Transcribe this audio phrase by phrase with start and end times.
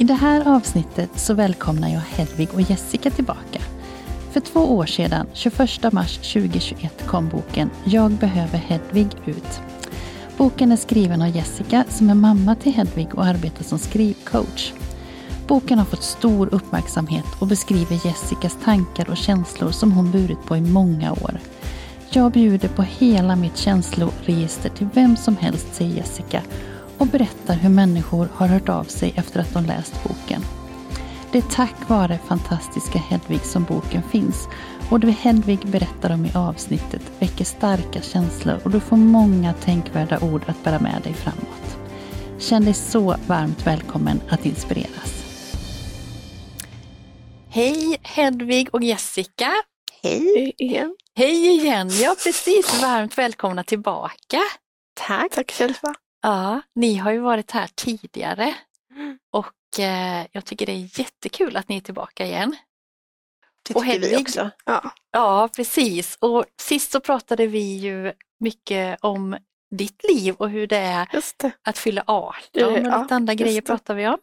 [0.00, 3.60] I det här avsnittet så välkomnar jag Hedvig och Jessica tillbaka.
[4.30, 9.60] För två år sedan, 21 mars 2021, kom boken Jag behöver Hedvig ut.
[10.36, 14.72] Boken är skriven av Jessica som är mamma till Hedvig och arbetar som skrivcoach.
[15.46, 20.56] Boken har fått stor uppmärksamhet och beskriver Jessicas tankar och känslor som hon burit på
[20.56, 21.40] i många år.
[22.10, 26.42] Jag bjuder på hela mitt känsloregister till vem som helst, säger Jessica
[27.00, 30.42] och berättar hur människor har hört av sig efter att de läst boken.
[31.32, 34.48] Det är tack vare fantastiska Hedvig som boken finns
[34.90, 40.20] och det Hedvig berättar om i avsnittet väcker starka känslor och du får många tänkvärda
[40.20, 41.78] ord att bära med dig framåt.
[42.38, 45.24] Känn dig så varmt välkommen att inspireras.
[47.48, 49.52] Hej Hedvig och Jessica!
[50.02, 50.96] Hej igen!
[51.14, 51.90] Hej igen!
[51.90, 54.40] Ja precis, varmt välkomna tillbaka!
[54.94, 55.34] Tack!
[55.34, 55.94] Tack själva!
[56.22, 58.54] Ja, ni har ju varit här tidigare
[59.30, 62.56] och eh, jag tycker det är jättekul att ni är tillbaka igen.
[63.62, 64.50] Det tycker Hedvig, vi också.
[64.64, 64.94] Ja.
[65.10, 66.16] ja, precis.
[66.20, 69.36] Och sist så pratade vi ju mycket om
[69.70, 71.52] ditt liv och hur det är det.
[71.62, 74.18] att fylla 18 och ja, lite andra grejer pratar vi om.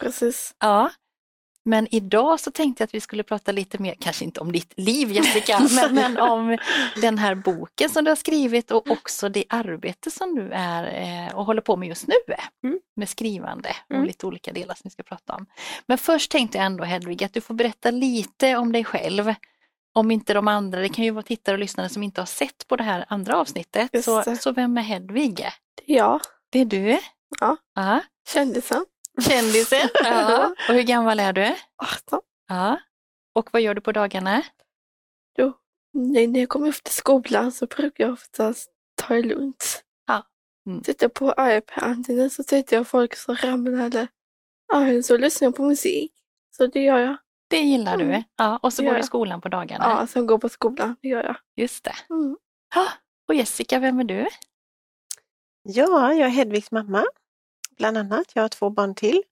[0.00, 0.54] Precis.
[0.58, 0.90] Ja,
[1.64, 4.72] men idag så tänkte jag att vi skulle prata lite mer, kanske inte om ditt
[4.76, 6.58] liv Jessica, men, men, om
[7.00, 11.34] den här boken som du har skrivit och också det arbete som du är eh,
[11.34, 12.14] och håller på med just nu
[12.64, 12.80] mm.
[12.96, 14.06] med skrivande och mm.
[14.06, 15.46] lite olika delar som vi ska prata om.
[15.86, 19.34] Men först tänkte jag ändå Hedvig att du får berätta lite om dig själv.
[19.94, 22.68] Om inte de andra, det kan ju vara tittare och lyssnare som inte har sett
[22.68, 24.04] på det här andra avsnittet.
[24.04, 25.36] Så, så vem är Hedvig?
[25.74, 26.20] Det är jag.
[26.50, 26.98] Det är du?
[27.40, 27.56] Ja.
[27.74, 28.00] ja.
[28.28, 28.84] Kändisen.
[29.20, 29.88] Kändisen?
[30.04, 30.54] Ja.
[30.68, 31.56] Och hur gammal är du?
[31.76, 32.20] 18.
[32.48, 32.80] Ja.
[33.34, 34.42] Och vad gör du på dagarna?
[35.38, 35.52] Jo,
[35.92, 39.84] när jag kommer efter skolan så brukar jag oftast ta det lugnt.
[40.06, 40.26] Ja.
[40.66, 40.84] Mm.
[40.84, 44.08] Sitta på iPaden så tittar jag på folk som ramlar eller
[44.72, 46.12] ja, så lyssnar jag på musik.
[46.56, 47.16] Så det gör jag.
[47.48, 48.08] Det gillar mm.
[48.08, 48.22] du?
[48.36, 48.58] Ja.
[48.62, 49.84] Och så går du i skolan på dagarna?
[49.84, 51.36] Ja, så går på skolan, det gör jag.
[51.56, 51.94] Just det.
[52.10, 52.36] Mm.
[52.74, 52.88] Ja.
[53.28, 54.26] Och Jessica, vem är du?
[55.62, 57.04] Ja, jag är Hedvigs mamma
[57.76, 58.26] bland annat.
[58.34, 59.22] Jag har två barn till.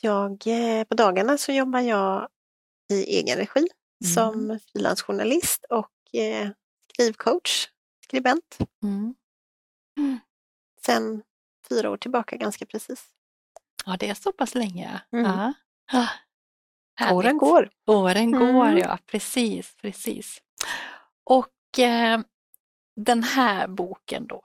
[0.00, 2.28] Jag, eh, på dagarna så jobbar jag
[2.92, 3.58] i egen regi
[4.04, 4.14] mm.
[4.14, 6.48] som frilansjournalist och eh,
[6.92, 7.68] skrivcoach,
[8.04, 8.58] skribent.
[8.82, 9.14] Mm.
[9.98, 10.18] Mm.
[10.86, 11.22] Sen
[11.68, 13.04] fyra år tillbaka ganska precis.
[13.86, 15.00] Ja, det är så pass länge.
[15.12, 15.24] Mm.
[15.24, 15.52] Ja.
[15.92, 17.70] Ah, Åren går.
[17.86, 18.78] Åren går, mm.
[18.78, 20.42] ja precis, precis.
[21.24, 22.20] Och eh,
[22.96, 24.42] den här boken då,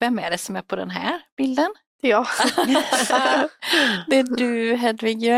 [0.00, 1.74] vem är det som är på den här bilden?
[2.06, 2.26] Ja.
[4.08, 5.28] det är du Hedvig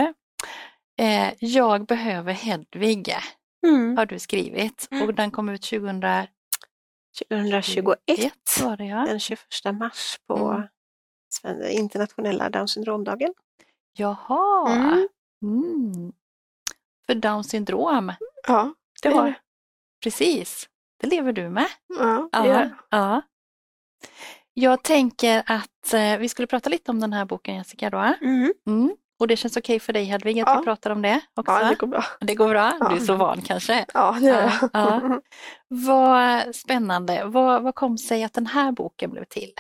[0.99, 3.15] eh, Jag behöver Hedvig
[3.67, 3.97] mm.
[3.97, 6.03] har du skrivit och den kom ut 2000...
[7.29, 9.05] 2021 var det, ja.
[9.07, 9.41] den 21
[9.73, 10.65] mars på
[11.45, 11.71] mm.
[11.71, 13.35] internationella Down syndromdagen.
[13.93, 15.09] Jaha, mm.
[15.43, 16.13] Mm.
[17.07, 18.13] för Down syndrom.
[18.47, 19.35] Ja, det var det.
[20.03, 20.69] Precis,
[21.01, 21.69] det lever du med.
[21.99, 22.69] Ja, det ja.
[22.91, 23.23] ja.
[24.61, 27.99] Jag tänker att eh, vi skulle prata lite om den här boken Jessica då.
[27.99, 28.53] Mm.
[28.67, 28.97] Mm.
[29.19, 30.59] Och det känns okej okay för dig Hedvig att ja.
[30.59, 31.53] vi pratar om det också?
[31.53, 32.05] Ja, det går bra.
[32.21, 32.77] Det går bra?
[32.81, 32.89] Ja.
[32.89, 33.85] Du är så van kanske?
[33.95, 34.71] Ja, det är jag.
[34.73, 35.21] Ja.
[35.69, 37.25] Vad spännande.
[37.25, 39.53] Vad, vad kom sig att den här boken blev till?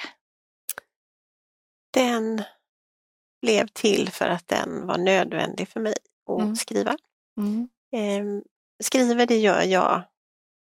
[1.94, 2.42] Den
[3.42, 5.94] blev till för att den var nödvändig för mig
[6.30, 6.56] att mm.
[6.56, 6.96] skriva.
[7.36, 7.68] Mm.
[7.92, 8.42] Eh,
[8.84, 10.02] skriver det gör jag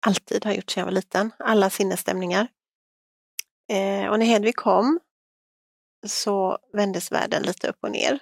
[0.08, 1.32] alltid, har gjort sedan jag var liten.
[1.40, 2.48] Alla sinnesstämningar.
[3.72, 5.00] Eh, och när Hedvig kom
[6.08, 8.20] så vändes världen lite upp och ner.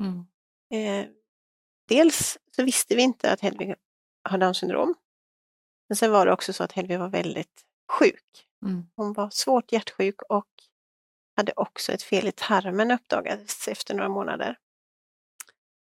[0.00, 0.26] Mm.
[0.70, 1.10] Eh,
[1.88, 3.74] dels så visste vi inte att Hedvig
[4.22, 4.94] har Downs syndrom.
[5.88, 8.46] Men sen var det också så att Hedvig var väldigt sjuk.
[8.66, 8.86] Mm.
[8.96, 10.48] Hon var svårt hjärtsjuk och
[11.36, 14.58] hade också ett fel i tarmen uppdagades efter några månader.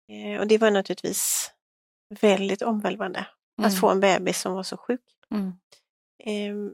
[0.09, 1.53] Eh, och det var naturligtvis
[2.21, 3.27] väldigt omvälvande
[3.59, 3.69] mm.
[3.69, 5.17] att få en bebis som var så sjuk.
[5.31, 5.53] Mm.
[6.19, 6.73] Eh,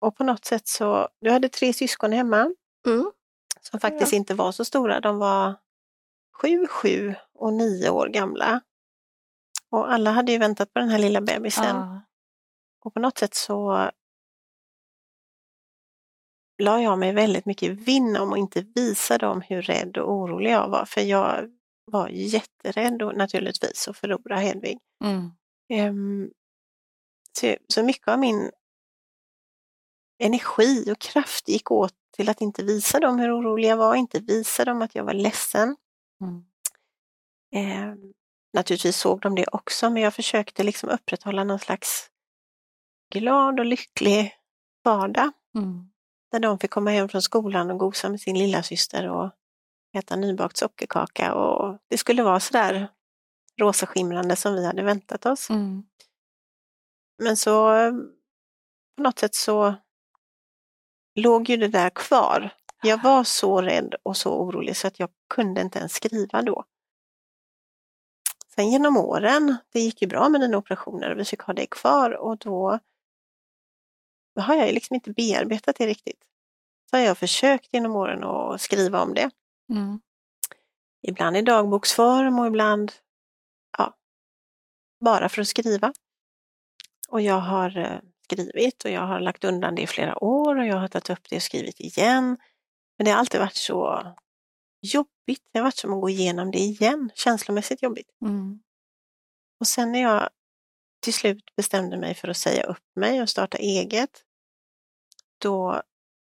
[0.00, 2.50] och på något sätt så, du hade tre syskon hemma
[2.86, 3.10] mm.
[3.60, 4.16] som faktiskt ja.
[4.16, 5.00] inte var så stora.
[5.00, 5.54] De var
[6.42, 8.60] sju, sju och nio år gamla.
[9.70, 11.76] Och alla hade ju väntat på den här lilla bebisen.
[11.76, 12.00] Ja.
[12.84, 13.90] Och på något sätt så
[16.62, 20.50] la jag mig väldigt mycket vinn om att inte visa dem hur rädd och orolig
[20.50, 20.84] jag var.
[20.84, 21.50] För jag
[21.84, 24.78] var jätterädd och, naturligtvis att förlora Hedvig.
[25.04, 26.30] Mm.
[27.32, 28.50] Så, så mycket av min
[30.18, 34.20] energi och kraft gick åt till att inte visa dem hur orolig jag var, inte
[34.20, 35.76] visa dem att jag var ledsen.
[36.20, 36.44] Mm.
[37.52, 38.12] Ehm,
[38.52, 42.10] naturligtvis såg de det också, men jag försökte liksom upprätthålla någon slags
[43.12, 44.34] glad och lycklig
[44.84, 45.32] vardag.
[45.54, 45.90] Mm.
[46.32, 49.30] Där de fick komma hem från skolan och gosa med sin lilla syster och
[49.96, 52.88] äta nybakt sockerkaka och det skulle vara sådär
[53.60, 55.50] rosaskimrande som vi hade väntat oss.
[55.50, 55.84] Mm.
[57.22, 57.70] Men så
[58.96, 59.74] på något sätt så
[61.16, 62.50] låg ju det där kvar.
[62.82, 66.64] Jag var så rädd och så orolig så att jag kunde inte ens skriva då.
[68.54, 71.66] Sen genom åren, det gick ju bra med dina operationer och vi fick ha det
[71.66, 72.78] kvar och då,
[74.34, 76.24] då har jag liksom inte bearbetat det riktigt.
[76.90, 79.30] Så har jag försökt genom åren att skriva om det.
[79.70, 80.00] Mm.
[81.02, 82.92] Ibland i dagboksform och ibland
[83.78, 83.94] ja,
[85.00, 85.92] bara för att skriva.
[87.08, 90.66] Och jag har eh, skrivit och jag har lagt undan det i flera år och
[90.66, 92.36] jag har tagit upp det och skrivit igen.
[92.98, 94.12] Men det har alltid varit så
[94.82, 95.48] jobbigt.
[95.52, 98.10] Det har varit som att gå igenom det igen, känslomässigt jobbigt.
[98.22, 98.60] Mm.
[99.60, 100.30] Och sen när jag
[101.02, 104.22] till slut bestämde mig för att säga upp mig och starta eget,
[105.38, 105.82] då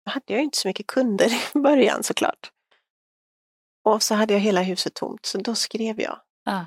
[0.05, 2.53] hade jag inte så mycket kunder i början såklart.
[3.85, 6.21] Och så hade jag hela huset tomt, så då skrev jag.
[6.45, 6.65] Ah.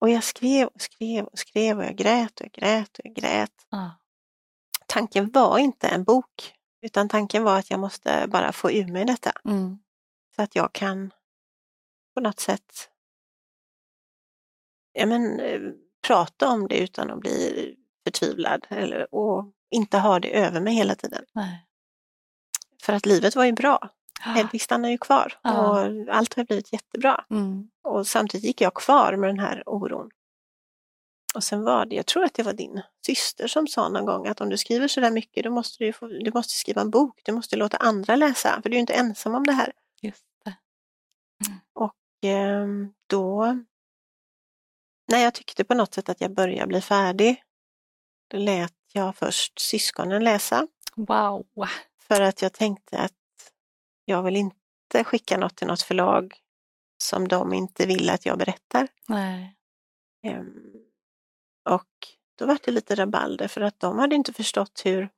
[0.00, 3.14] Och jag skrev och skrev och skrev och jag grät och jag grät och jag
[3.14, 3.66] grät.
[3.70, 3.90] Ah.
[4.94, 9.04] Tanken var inte en bok, utan tanken var att jag måste bara få ur mig
[9.04, 9.32] detta.
[9.44, 9.78] Mm.
[10.36, 11.10] Så att jag kan
[12.14, 12.90] på något sätt
[14.92, 15.60] ja, men, eh,
[16.06, 17.74] prata om det utan att bli
[18.04, 21.24] förtvivlad eller, och inte ha det över mig hela tiden.
[21.32, 21.66] Nej.
[22.82, 23.88] För att livet var ju bra.
[24.24, 24.30] Ah.
[24.30, 25.70] Hedvig stannar ju kvar Ja.
[25.70, 27.24] och allt har blivit jättebra.
[27.30, 27.70] Mm.
[27.82, 30.10] Och samtidigt gick jag kvar med den här oron.
[31.34, 34.26] Och sen var det, jag tror att det var din syster som sa någon gång
[34.26, 36.90] att om du skriver så där mycket då måste du, få, du måste skriva en
[36.90, 39.72] bok, du måste låta andra läsa, för du är ju inte ensam om det här.
[40.02, 40.54] Just det.
[42.24, 43.44] Ehm, då,
[45.08, 47.42] när jag tyckte på något sätt att jag började bli färdig,
[48.28, 50.68] då lät jag först syskonen läsa.
[50.96, 51.46] Wow.
[52.00, 53.12] För att jag tänkte att
[54.04, 56.34] jag vill inte skicka något till något förlag
[56.98, 58.88] som de inte vill att jag berättar.
[59.08, 59.56] Nej.
[60.22, 60.83] Ehm,
[61.64, 61.88] och
[62.38, 65.08] då var det lite rabalder för att de hade inte förstått hur,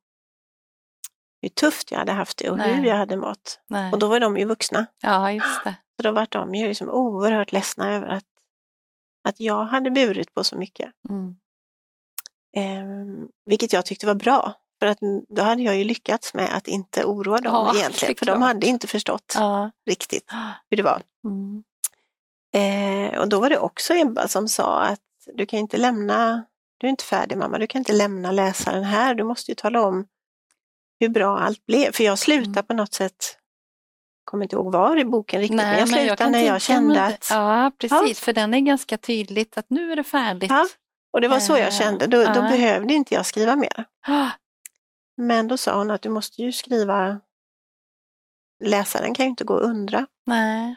[1.41, 2.73] hur tufft jag hade haft det och Nej.
[2.73, 3.59] hur jag hade mått.
[3.67, 3.91] Nej.
[3.91, 4.85] Och då var de ju vuxna.
[5.01, 5.75] Ja, just det.
[5.95, 8.25] Så då var de ju liksom oerhört ledsna över att,
[9.27, 10.91] att jag hade burit på så mycket.
[11.09, 11.35] Mm.
[12.55, 14.53] Ehm, vilket jag tyckte var bra.
[14.79, 14.97] För att
[15.29, 18.15] då hade jag ju lyckats med att inte oroa dem Ja, egentligen.
[18.15, 19.71] För de hade inte förstått Ja.
[19.89, 20.31] riktigt
[20.69, 21.01] hur det var.
[21.23, 21.63] Mm.
[22.53, 24.99] Eh, och då var det också Ebba som sa att
[25.33, 26.45] du kan inte lämna,
[26.77, 29.81] du är inte färdig mamma, du kan inte lämna läsaren här, du måste ju tala
[29.81, 30.07] om
[30.99, 31.91] hur bra allt blev.
[31.91, 32.65] För jag slutade Mm.
[32.65, 33.37] på något sätt,
[34.23, 37.71] kommer inte ihåg var i boken riktigt, men jag slutade när jag kände att, Ja,
[37.77, 40.49] precis, för den är ganska tydligt att nu är det färdigt.
[40.51, 40.67] Ja.
[41.13, 42.41] och det var så jag Eh, kände, då, då ja.
[42.41, 43.85] behövde inte jag skriva mer.
[44.07, 44.29] Ah,
[45.17, 47.19] Men då sa hon att du måste ju skriva,
[48.63, 50.05] läsaren kan ju inte gå och undra.
[50.25, 50.75] Nej.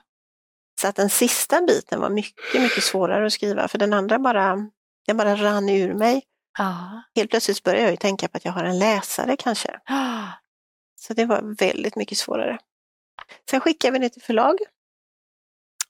[0.80, 4.56] Så att den sista biten var mycket, mycket svårare att skriva, för den andra bara,
[5.06, 6.22] den bara rann ur mig.
[6.58, 7.02] Ja.
[7.16, 9.80] Helt plötsligt började jag ju tänka på att jag har en läsare kanske.
[9.86, 10.26] Ah.
[11.00, 12.58] Så det var väldigt mycket svårare.
[13.50, 14.58] Sen skickade vi det till förlag.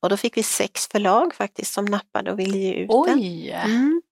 [0.00, 3.18] Och då fick vi sex förlag faktiskt som nappade och ville ge ut den.
[3.18, 3.50] Oj!
[3.50, 4.02] Mm.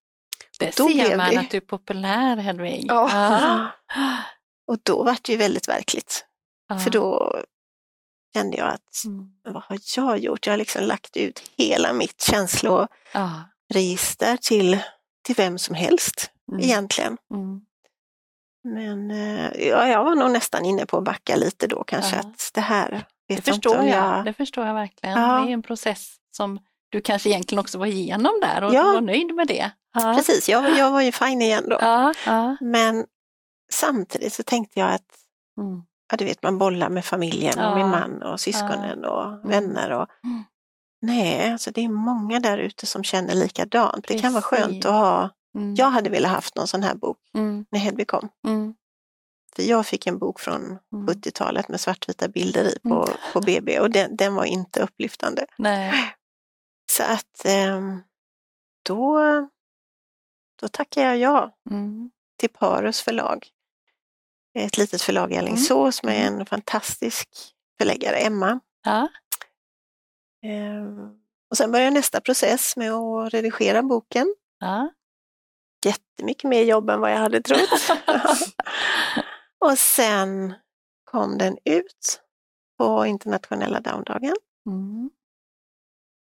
[0.59, 2.85] Det Då ser man det- att du är populär, Hedvig.
[2.89, 3.11] Ja.
[3.13, 3.67] Ah.
[4.67, 6.25] Och då var det ju väldigt verkligt.
[6.85, 7.37] För då
[8.35, 9.29] kände jag att Mm.
[9.45, 10.47] vad har jag gjort?
[10.47, 14.39] Jag har liksom lagt ut hela mitt känsloregister Ah.
[14.43, 14.79] till,
[15.25, 16.61] till vem som helst Mm.
[16.65, 17.17] egentligen.
[17.35, 17.61] Mm.
[18.65, 22.17] Men eh, ja, jag var nog nästan inne på att backa lite då kanske.
[22.17, 22.21] Ja.
[22.21, 22.91] Att det här
[23.29, 23.89] vet Det förstår jag.
[23.89, 24.25] jag...
[24.25, 25.21] Det förstår jag verkligen.
[25.21, 25.41] Ja.
[25.41, 26.59] Det är en process som
[26.89, 28.83] du kanske egentligen också var igenom där och Ja.
[28.85, 29.71] du var nöjd med det.
[29.95, 30.15] Ja.
[30.17, 31.79] Precis, jag, jag var ju fine igen då.
[32.61, 33.07] Men
[33.73, 35.15] samtidigt så tänkte jag att
[35.59, 35.83] Mm.
[36.11, 37.71] Ja, du vet, man bollar med familjen Ja.
[37.71, 39.91] och min man och syskonen och vänner.
[39.93, 40.45] Och, Mm.
[41.03, 44.07] Nej, alltså det är många där ute som känner likadant.
[44.09, 44.65] Det kan vara Precis.
[44.67, 45.31] skönt att ha.
[45.57, 45.75] Mm.
[45.75, 47.67] Jag hade velat haft någon sån här bok Mm.
[47.71, 48.29] när Hedvig kom.
[48.47, 48.75] Mm.
[49.57, 51.07] För jag fick en bok från Mm.
[51.07, 55.47] 70-talet med svartvita bilder i på, på BB och den, den var inte upplyftande.
[55.59, 55.93] Nej.
[56.91, 58.03] Så att ehm,
[58.83, 59.19] då,
[60.61, 62.11] då tackar jag ja Mm.
[62.39, 63.47] till Parus förlag.
[64.59, 67.29] Ett litet förlag i Alingsås med en fantastisk
[67.79, 68.61] förläggare, Emma.
[68.85, 69.09] Ja.
[70.45, 71.11] Ehm,
[71.51, 74.35] Och sen börjar nästa process med att redigera boken.
[74.59, 74.91] Ja.
[75.85, 77.71] Jättemycket mer jobb än vad jag hade trott.
[79.65, 80.55] och sen
[81.05, 82.21] kom den ut
[82.79, 84.37] på internationella downdagen
[84.67, 85.11] Mm.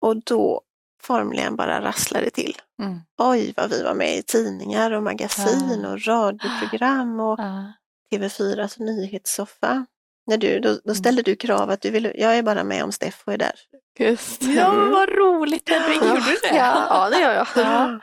[0.00, 0.62] och då
[1.02, 2.56] formligen bara rasslade till.
[2.82, 3.00] Mm.
[3.18, 5.88] Oj, vad vi var med i tidningar och magasin Ja.
[5.92, 7.72] och radioprogram och Ja.
[8.18, 9.86] TV4s nyhetssoffa.
[10.26, 10.80] När du, då, Mm.
[10.84, 13.60] då ställde du krav att du vill, jag är bara med om Steffo är där.
[13.98, 14.46] Just det.
[14.52, 16.56] ja, men vad roligt Hedvig, gjorde du det?
[16.56, 17.46] Ja, ja, det gör jag.
[17.56, 18.00] Ja.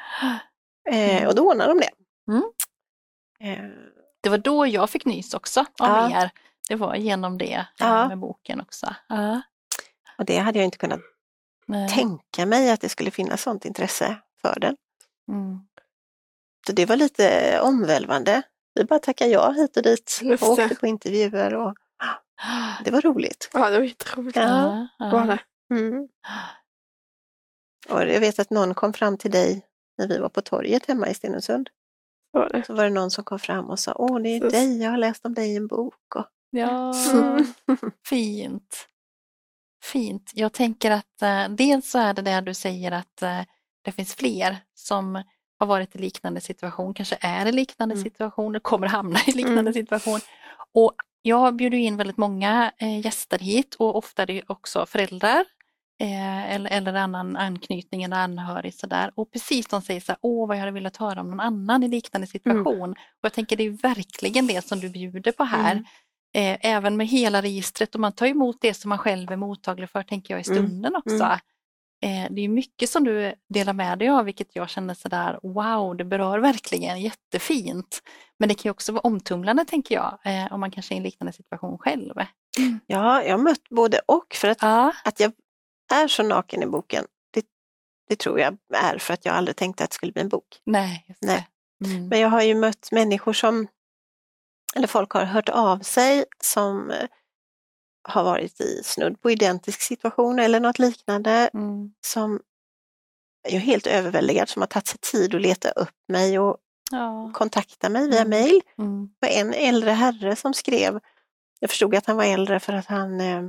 [0.92, 1.90] Eh, och då ordnade de det.
[2.32, 2.44] Mm.
[3.40, 3.66] Eh,
[4.22, 6.22] Det var då jag fick nys också om Ja.
[6.22, 6.30] er.
[6.70, 8.08] Det var genom det Ja.
[8.08, 8.96] med boken också.
[9.10, 9.42] Ja.
[10.18, 11.00] och det hade jag inte kunnat
[11.66, 11.90] Nej.
[11.90, 14.76] tänka mig att det skulle finnas sånt intresse för den.
[15.32, 15.60] Mm.
[16.68, 18.42] Så det var lite omvälvande.
[18.74, 21.76] Vi bara tackade ja hit och dit och åkte på intervjuer och
[22.86, 23.50] det var roligt.
[23.54, 24.36] Ja, det var jätteroligt.
[24.38, 24.88] Ja.
[25.00, 25.40] Ja, Var det.
[25.76, 26.08] Mm.
[27.90, 29.66] Och jag vet att någon kom fram till dig
[29.98, 31.70] när vi var på torget hemma i Stenungsund.
[32.32, 32.64] Var det.
[32.66, 34.92] Så var det någon som kom fram och sa, åh det är Så- dig, jag
[34.92, 36.16] har läst om dig i en bok.
[36.16, 36.94] Och, ja,
[38.10, 38.88] fint.
[39.84, 40.32] Fint.
[40.36, 43.42] Jag tänker att eh, dels så är det det du säger att eh,
[43.82, 45.24] det finns fler som
[45.62, 48.04] har varit i liknande situation, kanske är i liknande Mm.
[48.04, 49.74] situation, eller kommer hamna i liknande Mm.
[49.74, 50.20] situation.
[50.74, 55.46] Och jag bjuder in väldigt många eh, gäster hit och ofta är det också föräldrar
[56.02, 59.12] eh, eller, eller annan anknytning eller anhörig sådär.
[59.16, 61.84] Och precis de säger så här, åh vad jag hade velat höra om någon annan
[61.84, 62.92] i liknande situation.
[62.92, 65.72] Och jag tänker det är verkligen det som du bjuder på här.
[65.72, 65.86] Mm.
[66.34, 69.90] Eh, även med hela registret och man tar emot det som man själv är mottaglig
[69.90, 70.58] för tänker jag i Mm.
[70.68, 71.16] stunden också.
[71.16, 71.32] Mm.
[71.32, 71.40] Eh,
[72.30, 76.06] det är mycket som du delar med dig av vilket jag känner sådär wow det
[76.06, 78.02] berör verkligen jättefint.
[78.40, 80.98] Men det kan ju också vara omtumlande tänker jag eh, om man kanske är i
[80.98, 82.14] en liknande situation själv.
[82.88, 84.34] ja, jag har mött både och.
[84.34, 85.32] För att, Ja, att jag
[85.94, 87.46] är så naken i boken, det,
[88.10, 90.62] det tror jag är för att jag aldrig tänkte att det skulle bli en bok.
[90.64, 91.16] nej.
[91.22, 91.48] Nej.
[91.86, 92.08] Mm.
[92.08, 93.68] Men jag har ju mött människor som,
[94.76, 97.08] eller folk har hört av sig som eh,
[98.04, 101.94] har varit i snudd på identisk situation eller något liknande Mm.
[102.06, 102.40] som
[103.44, 106.58] jag är helt överväldigad som har tagit sig tid att leta upp mig och
[106.92, 107.32] Ja.
[107.34, 108.30] kontakta mig via Mm.
[108.30, 108.62] mail.
[108.78, 109.10] Mm.
[109.20, 111.00] Det var en äldre herre som skrev,
[111.60, 113.42] jag förstod att han var äldre för att han, eh,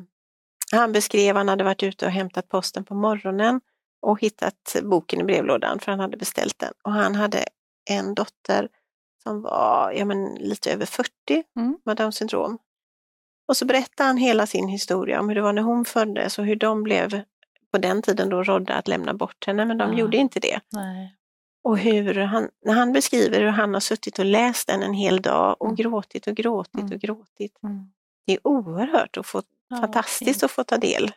[0.73, 3.61] han beskrev, han hade varit ute och hämtat posten på morgonen
[4.03, 6.73] och hittat boken i brevlådan för han hade beställt den.
[6.85, 7.45] Och han hade
[7.91, 8.69] en dotter
[9.23, 11.79] som var ja, men, lite över 40 Mm.
[11.85, 12.59] med Downs syndrom.
[13.53, 16.45] Och så berättade han hela sin historia om hur det var när hon föddes och
[16.47, 17.23] hur de blev
[17.73, 19.99] på den tiden då rådda att lämna bort henne, men de Ja.
[19.99, 20.61] gjorde inte det.
[20.73, 21.17] Nej.
[21.65, 25.23] Och hur han, när han beskriver hur han har suttit och läst den en hel
[25.23, 25.77] dag och Mm.
[25.77, 26.93] gråtit och gråtit Mm.
[26.93, 27.59] och gråtit.
[27.63, 27.93] Mm.
[28.27, 30.43] Det är oerhört och få, Ja, fantastiskt fint.
[30.43, 31.13] att få ta del.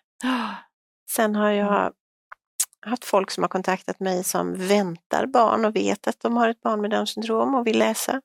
[1.12, 1.94] Sen har jag Mm.
[2.86, 6.62] haft folk som har kontaktat mig som väntar barn och vet att de har ett
[6.62, 8.22] barn med Downs syndrom och vill läsa.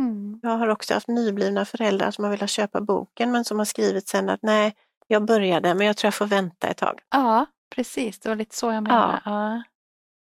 [0.00, 0.40] Mm.
[0.42, 4.08] Jag har också haft nyblivna föräldrar som har velat köpa boken men som har skrivit
[4.08, 4.74] sen att nej,
[5.06, 7.00] jag började men jag tror jag får vänta ett tag.
[7.10, 8.18] ja, precis.
[8.20, 9.20] Det var lite så jag menade.
[9.24, 9.62] Ja.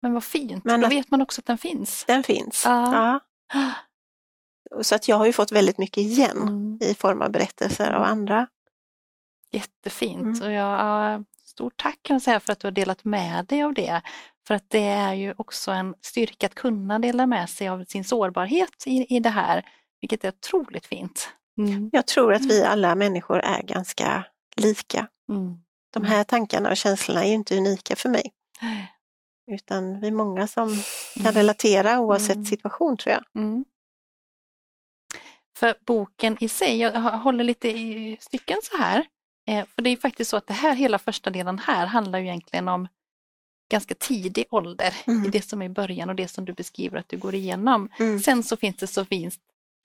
[0.01, 0.63] Men vad fint.
[0.63, 2.05] Men Då att- vet man också att den finns.
[2.07, 2.63] Den finns.
[2.65, 2.93] Ja.
[3.53, 3.73] Ja.
[4.83, 6.77] Så att jag har ju fått väldigt mycket igen Mm.
[6.81, 8.47] i form av berättelser av andra.
[9.51, 10.21] Jättefint.
[10.21, 10.41] Mm.
[10.41, 13.63] Och jag, ja, stort tack kan jag säga för att du har delat med dig
[13.63, 14.01] av det.
[14.49, 18.03] För att det är ju också en styrka att kunna dela med sig av sin
[18.03, 19.65] sårbarhet i, i det här,
[20.01, 21.29] vilket är otroligt fint.
[21.57, 21.89] Mm.
[21.93, 24.25] Jag tror att vi alla människor är ganska
[24.55, 25.07] lika.
[25.29, 25.57] Mm.
[25.93, 28.31] De här tankarna och känslorna är ju inte unika för mig.
[29.51, 30.69] Utan vi är många som
[31.15, 31.33] kan Mm.
[31.33, 32.45] relatera oavsett Mm.
[32.45, 33.23] situation tror jag.
[33.43, 33.65] Mm.
[35.57, 39.05] För boken i sig, jag håller lite i stycken så här.
[39.47, 42.25] Eh, för det är faktiskt så att det här, hela första delen här handlar ju
[42.25, 42.87] egentligen om
[43.69, 45.31] ganska tidig ålder i Mm.
[45.31, 47.89] det som är i början och det som du beskriver att du går igenom.
[47.99, 48.19] Mm.
[48.19, 49.35] Sen så finns det så fint,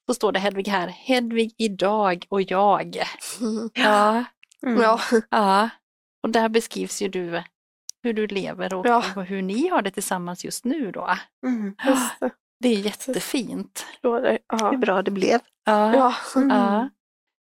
[0.07, 2.97] så står det Hedvig här, Hedvig idag och jag.
[3.75, 4.25] Ja,
[4.67, 4.83] Mm.
[4.83, 5.01] Ja,
[5.31, 5.69] ja.
[6.23, 7.43] Och där beskrivs ju du
[8.03, 9.05] hur du lever och, Ja.
[9.17, 11.17] och hur ni har det tillsammans just nu då.
[11.47, 11.75] Mm.
[11.87, 12.31] just det.
[12.61, 13.87] Det är jättefint.
[14.03, 14.39] Dig.
[14.53, 14.77] Hur Ja.
[14.77, 15.41] bra det blev.
[15.65, 15.95] Ja.
[15.95, 16.89] ja, Ja.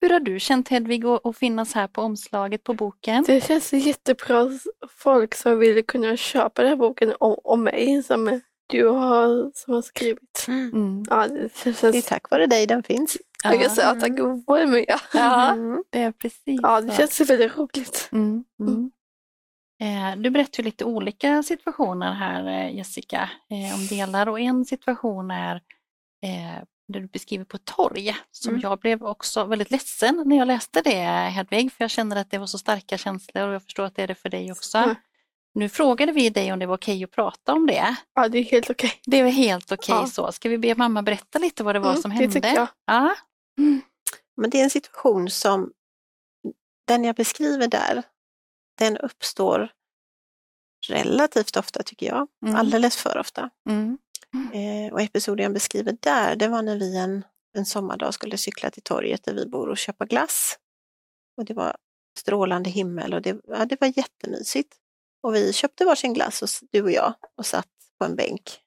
[0.07, 3.25] Hur har du känt Hedvig att finnas här på omslaget på boken?
[3.27, 4.51] det känns jättebra.
[4.91, 9.75] Folk som vill kunna köpa den här boken om, om mig som du har, som
[9.75, 10.45] har skrivit.
[10.49, 11.05] Mm.
[11.11, 11.81] Ja, det känns...
[11.81, 13.17] Det är tack vare dig den finns.
[13.45, 14.13] Jag kan säga att tack
[14.47, 14.85] vare mig.
[14.89, 14.99] Ja.
[15.13, 15.85] Ja, Mm.
[15.91, 16.97] det är precis ja, det så.
[16.97, 18.09] känns väldigt roligt.
[18.13, 18.45] Mm.
[18.61, 18.91] Mm.
[19.81, 25.31] Eh, Du berättar lite olika situationer här eh, Jessica, eh, om delar och en situation
[25.31, 25.61] är
[26.89, 28.61] där du beskriver på torg som Mm.
[28.61, 30.91] jag blev också väldigt ledsen när jag läste det
[31.31, 34.03] Hedvig, för jag känner att det var så starka känslor och jag förstår att det
[34.03, 34.79] är det för dig också.
[34.79, 34.95] Mm.
[35.55, 37.97] Nu frågade vi dig om det var okej att prata om det.
[38.15, 38.93] Ja, det är helt okej.
[39.07, 40.07] Det var helt okej Ja.
[40.07, 40.33] så.
[40.33, 42.33] Ska vi be mamma berätta lite vad det var Mm, som det hände?
[42.33, 42.69] tycker jag.
[42.87, 43.15] Ja.
[44.37, 45.73] Men det är en situation som,
[46.87, 48.03] den jag beskriver där,
[48.79, 49.73] den uppstår
[50.89, 52.29] relativt ofta tycker jag.
[52.47, 52.57] Mm.
[52.57, 53.51] Alldeles för ofta.
[53.69, 53.99] Mm.
[54.55, 57.25] Eh, och episoden jag beskriver där, det var när vi en,
[57.57, 60.59] en sommardag skulle cykla till torget där vi bor och köpa glass.
[61.37, 61.77] Och det var
[62.19, 64.77] strålande himmel och det, ja, det var jättemysigt.
[65.23, 68.61] Och vi köpte varsin glass, och, du och jag, och satt på en bänk.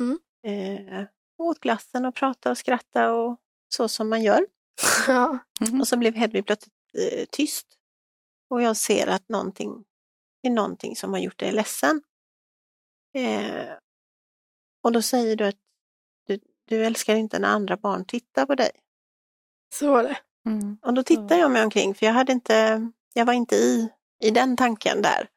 [0.00, 0.18] Mm.
[0.46, 1.06] Eh,
[1.38, 4.46] åt glassen och pratade och skrattade och så som man gör.
[5.08, 5.38] Ja.
[5.60, 5.80] Mm.
[5.80, 7.66] Och så blev Hedvig plötsligt eh, tyst.
[8.50, 9.84] Och jag ser att någonting,
[10.42, 12.02] det är någonting som har gjort dig ledsen.
[13.14, 13.66] Eh,
[14.86, 15.56] och då säger du att
[16.26, 16.38] du,
[16.68, 18.70] du älskar inte när andra barn tittar på dig.
[19.74, 20.18] Så var det.
[20.46, 20.78] Mm.
[20.82, 23.88] Och då tittar jag mig omkring för jag, hade inte, jag var inte i,
[24.22, 25.28] i den tanken där.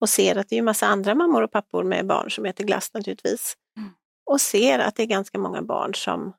[0.00, 2.64] Och ser att det är en massa andra mammor och pappor med barn som äter
[2.64, 3.56] glass naturligtvis.
[3.76, 3.90] Mm.
[4.26, 6.32] Och ser att det är ganska många barn som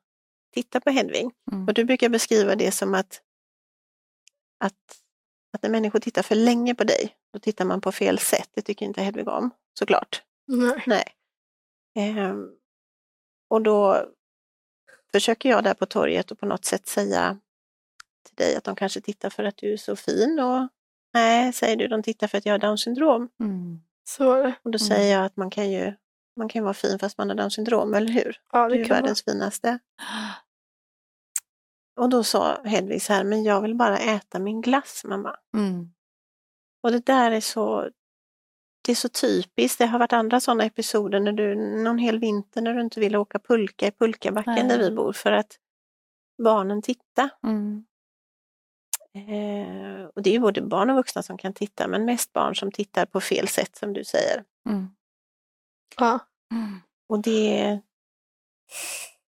[0.54, 1.30] tittar på Hedvig.
[1.52, 1.68] Mm.
[1.68, 3.20] Och du brukar beskriva det som att,
[4.64, 5.00] att,
[5.52, 8.50] att när människor tittar för länge på dig, då tittar man på fel sätt.
[8.54, 10.22] Det tycker inte Hedvig om, såklart.
[10.46, 10.82] Nej.
[10.86, 11.15] Nej.
[11.96, 12.50] Ehm,
[13.50, 14.06] och då
[15.12, 17.38] försöker jag där på torget och på något sätt säga
[18.26, 20.68] till dig att de kanske tittar för att du är så fin och
[21.14, 23.28] nej, säger du, de tittar för att jag har Downs syndrom.
[23.40, 23.80] Mm.
[24.04, 24.46] Så.
[24.46, 24.78] Och då Mm.
[24.78, 25.92] säger jag att man kan ju
[26.36, 28.40] man kan vara fin fast man har Downs syndrom, eller hur?
[28.52, 29.00] Ja, Du det är kan vara.
[29.00, 29.78] världens finaste.
[32.00, 35.36] Och då sa Hedvig så här, men jag vill bara äta min glass mamma.
[35.56, 35.92] Mm.
[36.82, 37.90] Och det där är så,
[38.86, 39.78] det är så typiskt.
[39.78, 43.18] Det har varit andra sådana episoder när du, någon hel vinter när du inte ville
[43.18, 44.68] åka pulka i pulkabacken Nej.
[44.68, 45.58] där vi bor för att
[46.42, 47.30] barnen tittar.
[47.46, 47.86] Mm.
[49.14, 52.56] Eh, och det är ju både barn och vuxna som kan titta, men mest barn
[52.56, 54.44] som tittar på fel sätt som du säger.
[54.68, 54.88] Mm.
[55.96, 56.18] Ja.
[56.52, 56.80] Mm.
[57.08, 57.80] Och det,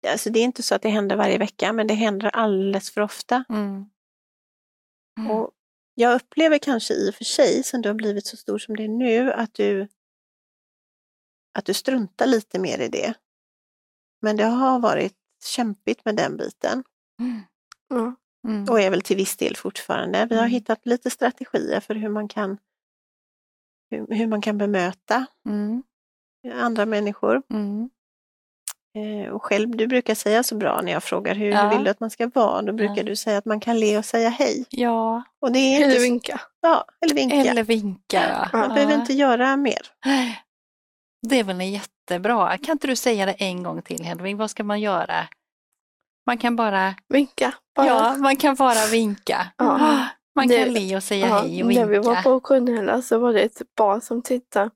[0.07, 3.01] alltså det är inte så att det händer varje vecka, men det händer alldeles för
[3.01, 3.43] ofta.
[3.49, 3.89] Mm.
[5.19, 5.31] Mm.
[5.31, 5.51] Och
[5.95, 8.83] jag upplever kanske i och för sig, sen du har blivit så stor som det
[8.83, 9.87] är nu, att du,
[11.57, 13.13] att du struntar lite mer i det.
[14.21, 16.83] Men det har varit kämpigt med den biten
[17.19, 17.41] Mm.
[17.87, 18.15] Ja.
[18.47, 18.69] Mm.
[18.69, 20.25] och är väl till viss del fortfarande.
[20.29, 20.51] Vi har Mm.
[20.51, 22.57] hittat lite strategier för hur man kan,
[23.89, 25.83] hur, hur man kan bemöta Mm.
[26.53, 27.41] andra människor.
[27.49, 27.89] Mm.
[28.95, 31.69] Eh, och själv, du brukar säga så bra när jag frågar hur Ja.
[31.69, 33.03] vill du att man ska vara, då brukar Ja.
[33.03, 34.65] du säga att man kan le och säga hej.
[34.69, 36.41] Ja, Och det är inte, Eller så- vinka.
[36.61, 37.35] ja, eller vinka.
[37.35, 38.23] eller vinka.
[38.51, 38.59] Ja.
[38.59, 39.81] Man behöver inte göra mer.
[41.27, 42.57] Det är väl en jättebra.
[42.57, 44.37] Kan inte du säga det en gång till Hedvig?
[44.37, 45.27] Vad ska man göra?
[46.25, 47.53] Man kan bara, Vinka.
[47.75, 47.87] Bara.
[47.87, 49.47] ja, man kan bara vinka.
[49.57, 49.77] Ja.
[50.37, 52.21] Man Det- kan le och säga Ja, hej och när vi var vinka.
[52.23, 54.69] på Sjönhälla så var det ett barn som tittade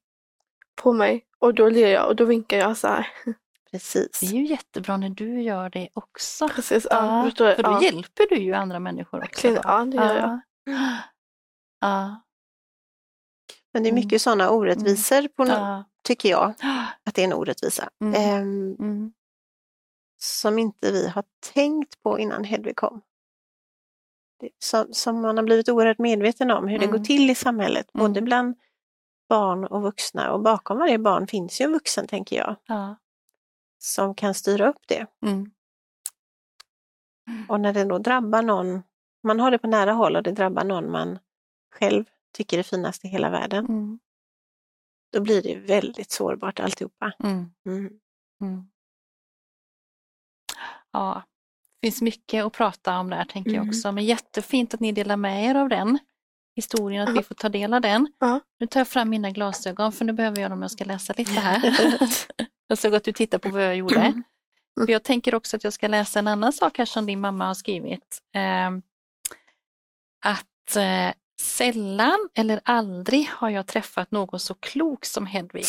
[0.81, 3.07] på mig och då ler jag och då vinkar jag så här.
[3.71, 4.19] Precis.
[4.19, 6.47] Det är ju jättebra när du gör det också.
[6.47, 7.83] Precis, ja, Ja, för då ja.
[7.83, 9.47] hjälper du ju andra människor också.
[9.53, 9.61] Då.
[9.63, 10.39] ja, det gör jag.
[11.79, 12.21] Ja.
[13.73, 14.03] Men det är Mm.
[14.03, 16.53] mycket sådana orättvisor, på no- tycker jag,
[17.05, 17.89] att det är en orättvisa.
[18.01, 18.13] Mm.
[18.15, 19.13] Ehm, Mm.
[20.17, 23.01] som inte vi har tänkt på innan Hedvig kom.
[24.59, 26.97] Som, som man har blivit oerhört medveten om hur det Mm.
[26.97, 28.07] går till i samhället, Mm.
[28.07, 28.55] både bland
[29.29, 30.31] barn och vuxna.
[30.33, 32.95] Och bakom varje barn finns ju en vuxen, tänker jag, Ja.
[33.79, 35.05] Som kan styra upp det.
[35.25, 35.51] Mm.
[37.47, 38.83] Och när det då drabbar någon,
[39.23, 41.19] man har det på nära håll och det drabbar någon man
[41.75, 43.99] själv tycker är finast i hela världen, Mm.
[45.13, 47.13] då blir det väldigt sårbart alltihopa.
[47.23, 47.51] Mm.
[47.65, 47.99] Mm.
[48.41, 48.69] Mm.
[50.91, 51.23] Ja,
[51.79, 53.69] det finns mycket att prata om där tänker jag Mm.
[53.69, 53.91] också.
[53.91, 55.99] Men jättefint att ni delar med er av den
[56.59, 58.07] historien, att vi får ta del av den.
[58.59, 61.13] Nu tar jag fram mina glasögon för nu behöver jag dem om jag ska läsa
[61.17, 61.75] lite här.
[62.67, 63.95] jag såg att du tittar på vad jag gjorde.
[63.95, 64.23] Mm.
[64.85, 67.47] För jag tänker också att jag ska läsa en annan sak här som din mamma
[67.47, 68.21] har skrivit.
[68.35, 68.69] Eh,
[70.25, 75.65] att eh, sällan eller aldrig har jag träffat någon så klok som Hedvig.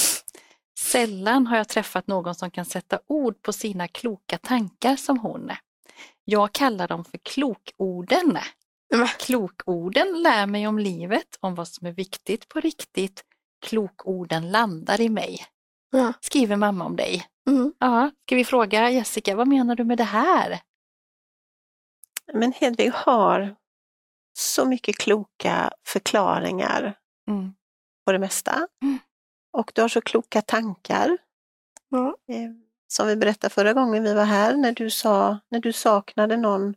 [0.78, 5.50] Sällan har jag träffat någon som kan sätta ord på sina kloka tankar som hon.
[6.24, 8.38] Jag kallar dem för klokorden.
[9.18, 13.24] Klokorden lär mig om livet, om vad som är viktigt på riktigt.
[13.66, 15.46] Klokorden landar i mig.
[15.90, 16.12] Ja.
[16.20, 17.26] Skriver mamma om dig.
[17.50, 17.72] Mm.
[17.78, 20.60] Ja, ska vi fråga Jessica, vad menar du med det här?
[22.32, 23.56] Men Hedvig har
[24.38, 26.94] så mycket kloka förklaringar
[27.28, 27.54] Mm.
[28.06, 28.68] på det mesta.
[28.82, 28.98] Mm.
[29.52, 31.18] Och du har så kloka tankar.
[31.88, 32.16] Ja.
[32.28, 32.50] Eh,
[32.88, 36.74] som vi berättade förra gången vi var här, när du, sa, när du saknade någon,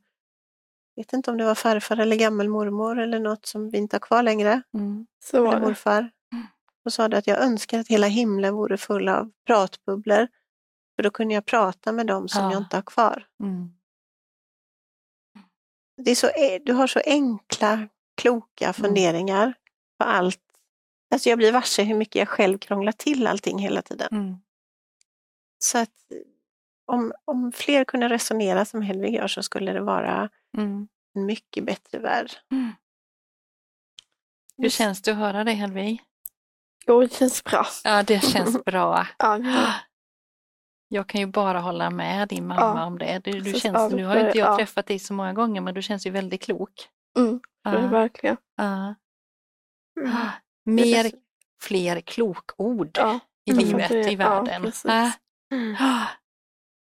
[0.95, 4.23] vet inte om det var farfar eller gammelmormor eller något som vi inte har kvar
[4.23, 4.61] längre,
[5.23, 5.65] Så var eller det.
[5.67, 5.99] morfar.
[6.33, 6.45] Mm.
[6.83, 10.27] Då sa du att jag önskar att hela himlen vore full av pratbubblor.
[10.95, 12.51] För då kunde jag prata med dem som Ja.
[12.51, 13.27] jag inte har kvar.
[13.43, 13.69] Mm.
[15.97, 17.87] Det är så, e- du har så enkla,
[18.21, 18.73] kloka Mm.
[18.73, 19.53] funderingar
[19.99, 20.39] på allt.
[21.13, 24.07] Alltså jag blir varse hur mycket jag själv krånglar till allting hela tiden.
[24.11, 24.35] Mm.
[25.59, 25.89] Så att
[26.85, 30.87] om, om fler kunde resonera som Hedvig gör så skulle det vara Mm.
[31.15, 32.31] en mycket bättre värld.
[34.57, 36.01] Hur känns det att höra det Helvig?
[36.87, 37.65] Jo, det känns bra.
[37.83, 39.07] Ja, det känns bra.
[39.17, 39.73] Ja, ja.
[40.87, 42.85] Jag kan ju bara hålla med din mamma Ja.
[42.85, 43.19] om det.
[43.23, 44.57] Du, du känns, ja, nu har inte jag ja.
[44.57, 46.89] träffat dig så många gånger men du känns ju väldigt klok.
[47.17, 47.87] Mm, det är Ja.
[47.87, 48.37] verkligen.
[48.57, 48.95] Ja.
[50.01, 50.15] Mm.
[50.65, 51.11] Mer, Det är
[51.61, 53.19] fler klokord Ja.
[53.45, 54.71] i Mm, livet, i världen.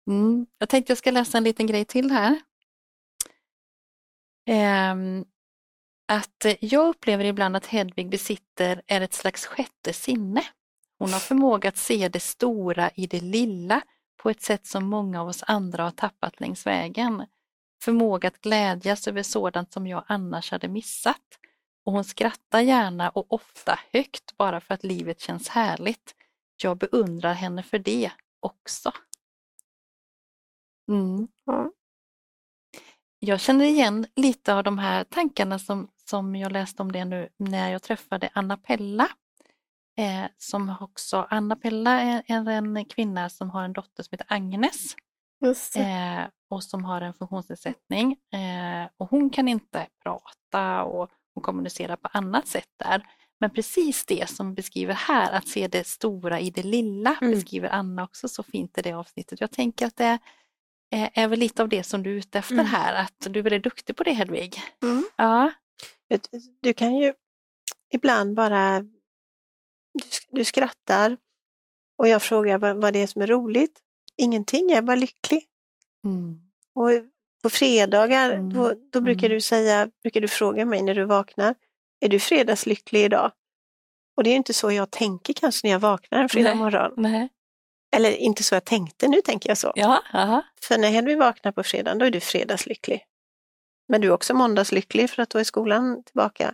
[0.09, 0.45] Mm.
[0.57, 2.41] Jag tänkte jag ska läsa en liten grej till här.
[4.47, 5.25] Ehm,
[6.07, 10.43] att jag upplever ibland att Hedvig besitter är ett slags sjätte sinne.
[10.99, 13.81] Hon har förmåga att se det stora i det lilla
[14.21, 17.25] på ett sätt som många av oss andra har tappat längs vägen.
[17.83, 21.39] Förmåga att glädjas över sådant som jag annars hade missat.
[21.85, 26.15] Och hon skrattar gärna och ofta högt bara för att livet känns härligt.
[26.63, 28.91] Jag beundrar henne för det också.
[30.89, 31.27] Mm.
[31.45, 31.71] Ja.
[33.19, 37.29] Jag känner igen lite av de här tankarna som, som jag läste om det nu
[37.37, 39.07] när jag träffade Anna Pella.
[39.97, 44.27] Eh, som också, Anna Pella är, är en kvinna som har en dotter som heter
[44.29, 44.95] Agnes
[45.75, 48.11] eh, och som har en funktionsnedsättning.
[48.33, 53.07] Eh, och hon kan inte prata och hon kommunicerar på annat sätt där.
[53.39, 57.33] Men precis det som beskriver här, att se det stora i det lilla, Mm.
[57.33, 59.41] beskriver Anna också så fint i det avsnittet.
[59.41, 60.19] Jag tänker att det
[60.91, 62.65] är, är väl lite av det som du är ute efter Mm.
[62.65, 64.61] här, att du är väldigt duktig på det Hedvig.
[64.83, 65.03] Mm.
[65.15, 65.51] Ja,
[66.61, 67.13] Du kan ju
[67.93, 68.79] ibland bara,
[69.93, 71.17] du, du skrattar
[71.97, 73.79] och jag frågar vad, vad det är som är roligt.
[74.17, 75.45] Ingenting, jag är bara lycklig.
[76.05, 76.41] mm.
[76.75, 76.89] Och
[77.43, 78.53] på fredagar Mm.
[78.53, 79.35] då, då brukar Mm.
[79.35, 81.55] du säga, brukar du fråga mig när du vaknar,
[81.99, 83.31] är du fredagslycklig idag?
[84.17, 86.93] Och det är inte så jag tänker kanske när jag vaknar en fredag morgon.
[86.97, 87.29] Nej.
[87.95, 89.71] Eller inte så jag tänkte, nu tänker jag så.
[89.75, 90.41] Ja, aha.
[90.61, 93.05] För när Hedvig vaknar på fredagen, då är du fredagslycklig.
[93.87, 96.53] Men du är också måndagslycklig för att då är skolan tillbaka.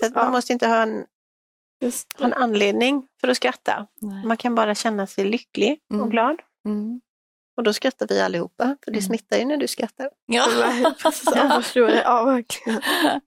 [0.00, 0.22] Så att Ja.
[0.22, 1.04] man måste inte ha en,
[1.80, 3.86] Just ha en anledning för att skratta.
[4.00, 4.26] Nej.
[4.26, 6.02] Man kan bara känna sig lycklig Mm.
[6.04, 6.36] och glad.
[6.64, 7.00] Mm.
[7.56, 9.02] Och då skrattar vi allihopa, för det Mm.
[9.02, 10.10] smittar ju när du skrattar.
[10.26, 10.46] Ja.
[10.46, 10.94] Det.
[12.04, 12.80] Ja, verkligen.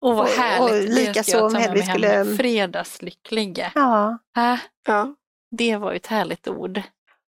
[0.00, 0.62] Och vad Och- härligt.
[0.62, 3.70] och det lika ska jag så ta om med Hedvig skulle- Fredagslycklig.
[3.74, 5.14] Ja, Äh, Ja.
[5.56, 6.82] Det var ju ett härligt ord.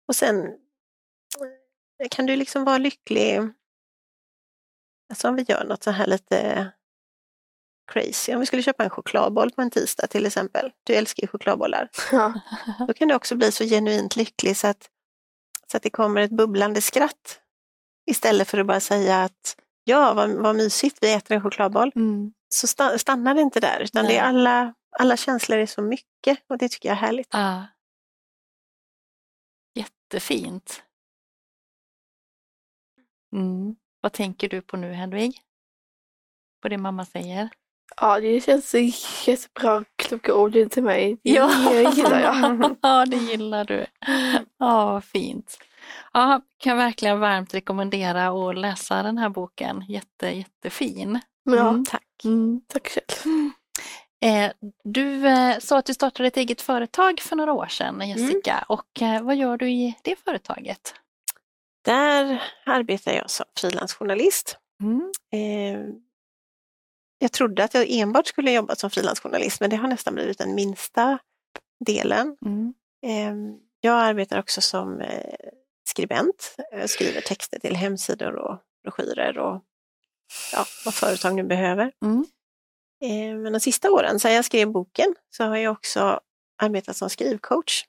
[0.08, 0.46] och sen
[2.04, 3.40] eh, kan du liksom vara lycklig.
[5.10, 6.72] Alltså om vi gör något så här lite
[7.92, 8.34] crazy.
[8.34, 10.72] Om vi skulle köpa en chokladboll på en tisdag till exempel.
[10.84, 11.90] Du älskar ju chokladbollar.
[12.12, 12.34] Ja.
[12.88, 14.90] Då kan du också bli så genuint lycklig så att,
[15.72, 17.40] så att det kommer ett bubblande skratt.
[18.06, 21.92] Istället för att bara säga att ja, vad, vad mysigt, vi äter en chokladboll.
[21.96, 22.34] Mm.
[22.50, 26.40] Så sta- stannar det inte där, utan det är alla, alla känslor är så mycket
[26.50, 27.28] och det tycker jag är härligt.
[27.32, 27.66] Ja.
[30.14, 30.84] Jättefint.
[33.34, 33.76] Mm.
[34.02, 35.42] Vad tänker du på nu Hedvig?
[36.62, 37.50] På det mamma säger?
[38.02, 38.74] ja, det känns
[39.28, 41.18] jättebra kloka ord till mig.
[41.24, 41.30] Det
[41.96, 42.76] gillar jag.
[42.82, 43.86] ja, det gillar du.
[44.58, 45.58] Ja, fint.
[46.14, 49.86] Ja, kan verkligen varmt rekommendera att läsa den här boken.
[49.88, 51.20] Jätte, jättefin.
[51.44, 51.86] Ja, Mm.
[51.86, 52.24] Tack.
[52.24, 52.62] Mm.
[52.68, 53.50] tack själv.
[54.22, 54.52] Eh,
[54.84, 58.66] du eh, sa att du startade ett eget företag för några år sedan, Jessica.
[58.68, 60.94] Och eh, vad gör du i det företaget?
[61.86, 64.58] Där arbetar jag som frilansjournalist.
[64.82, 65.12] Mm.
[67.20, 70.56] Jag trodde att jag enbart skulle jobba som frilansjournalist, men det har nästan blivit den
[70.56, 71.20] minsta
[71.86, 72.38] delen.
[72.46, 72.74] Mm.
[73.06, 75.04] Eh, jag arbetar också som
[75.84, 76.56] skribent.
[76.72, 79.62] Jag skriver texter till hemsidor och broschyrer och
[80.54, 81.92] ja, vad företag nu behöver.
[83.02, 86.20] Eh, men de sista åren, sedan jag skrev boken, så har jag också
[86.62, 87.84] arbetat som skrivcoach.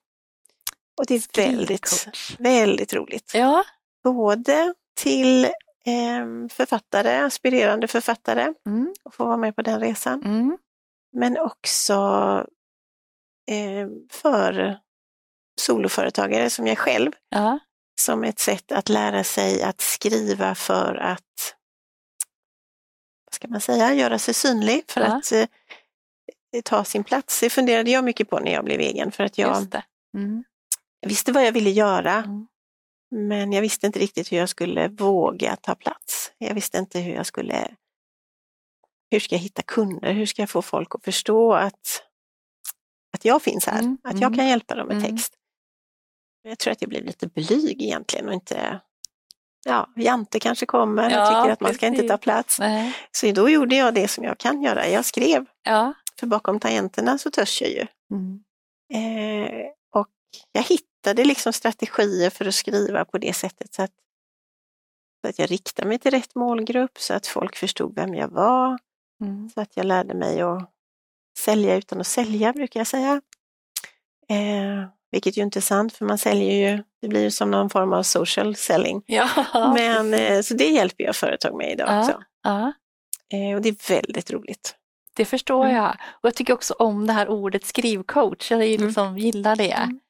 [0.98, 2.36] Och det är väldigt, Skrivcoach.
[2.38, 3.30] väldigt roligt.
[3.34, 3.64] Ja.
[4.04, 5.44] Både till
[5.84, 8.94] eh, författare, aspirerande författare, Mm.
[9.04, 10.22] och få vara med på den resan.
[10.24, 10.58] Mm.
[11.12, 11.94] Men också
[13.50, 14.78] eh, för
[15.60, 17.58] soloföretagare som jag själv, Ja.
[18.00, 21.54] som ett sätt att lära sig att skriva för att,
[23.42, 25.06] ska man säga, göra sig synlig, för Ja.
[25.06, 25.46] att eh,
[26.64, 27.40] ta sin plats.
[27.40, 29.84] Det funderade jag mycket på när jag blev egen, för att jag, det.
[30.16, 30.44] Mm.
[31.00, 32.46] jag visste vad jag ville göra, Mm.
[33.10, 36.32] men jag visste inte riktigt hur jag skulle våga ta plats.
[36.38, 37.74] Jag visste inte hur jag skulle,
[39.10, 42.02] hur ska jag hitta kunder, hur ska jag få folk att förstå att
[43.12, 45.10] att jag finns här, Mm, att jag mm, kan hjälpa dem med mm.
[45.10, 45.34] text.
[46.42, 48.80] Jag tror att jag blev lite blyg egentligen och inte,
[49.64, 52.58] ja, Jante kanske kommer och Ja, tycker att man ska inte ta plats.
[52.58, 52.94] Nej.
[53.12, 55.46] Så då gjorde jag det som jag kan göra, jag skrev.
[55.62, 55.94] Ja.
[56.20, 57.86] För bakom tangenterna så törs jag ju.
[58.10, 58.42] Mm.
[58.94, 60.08] Eh, och
[60.52, 63.90] jag hittade liksom strategier för att skriva på det sättet så att,
[65.22, 68.78] så att jag riktade mig till rätt målgrupp, så att folk förstod vem jag var,
[69.22, 69.50] Mm.
[69.50, 70.70] så att jag lärde mig att
[71.38, 73.20] sälja utan att sälja, brukar jag säga.
[74.28, 77.70] Eh, vilket ju inte är sant, för man säljer ju, det blir ju som någon
[77.70, 79.02] form av social selling.
[79.06, 79.28] Ja.
[79.74, 82.00] Men, eh, så det hjälper jag företag med idag Ja.
[82.00, 82.22] också.
[82.42, 82.72] ja.
[83.32, 84.74] Eh, och det är väldigt roligt.
[85.16, 85.76] Det förstår Mm.
[85.76, 85.90] jag.
[86.10, 88.50] Och jag tycker också om det här ordet skrivcoach.
[88.50, 88.86] Jag Mm.
[88.86, 89.72] liksom gillar det.
[89.72, 90.00] Mm.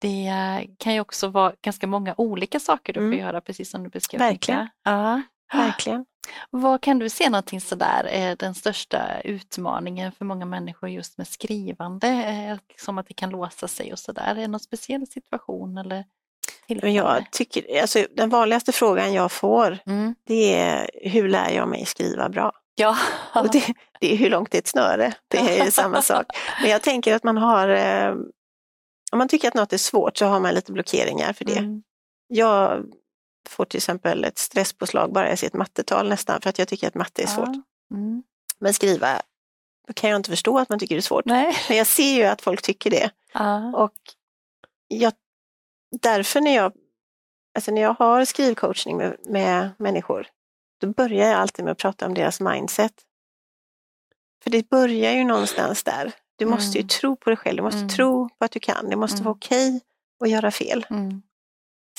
[0.00, 3.12] Det eh, kan ju också vara ganska många olika saker du Mm.
[3.12, 4.18] får göra, precis som du beskrev.
[4.18, 4.68] Verkligen.
[4.84, 5.22] Ja.
[5.52, 6.04] Verkligen.
[6.50, 11.28] Vad kan du se någonting sådär är den största utmaningen för många människor just med
[11.28, 12.08] skrivande?
[12.08, 14.22] Eh, Som att det kan låsa sig och sådär.
[14.30, 16.04] Är det någon speciell situation eller
[16.82, 20.14] Men jag tycker, alltså, den vanligaste frågan jag får Mm.
[20.26, 22.52] det är hur lär jag mig skriva bra?
[22.74, 22.96] Ja.
[23.34, 23.64] Och det,
[24.00, 25.14] det är hur långt är ett snöre?
[25.28, 26.26] Det är ju samma sak.
[26.62, 28.10] Men jag tänker att man har, eh,
[29.12, 31.58] om man tycker att något är svårt så har man lite blockeringar för det.
[31.58, 31.82] Mm.
[32.28, 32.84] Jag
[33.48, 36.88] får till exempel ett stresspåslag bara jag ser ett mattetal nästan för att jag tycker
[36.88, 37.48] att matte är svårt.
[37.88, 37.96] Ja.
[37.96, 38.22] Mm.
[38.58, 39.22] Men skriva
[39.86, 41.24] då kan jag inte förstå att man tycker det är svårt.
[41.24, 41.54] Nej.
[41.68, 43.10] Men jag ser ju att folk tycker det.
[43.34, 43.76] Ja.
[43.76, 43.92] Och
[44.88, 45.12] jag,
[46.02, 46.72] därför när jag,
[47.54, 50.26] alltså när jag har skrivcoachning med, med människor,
[50.80, 52.92] då börjar jag alltid med att prata om deras mindset.
[54.42, 56.12] För det börjar ju någonstans där.
[56.36, 56.88] Du måste ju Mm.
[56.88, 57.88] tro på dig själv, du måste Mm.
[57.88, 59.24] tro på att du kan, det måste Mm.
[59.24, 59.80] vara okej
[60.24, 60.86] att göra fel.
[60.90, 61.22] Mm.